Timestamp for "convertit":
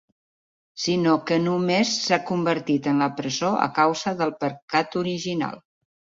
2.31-2.89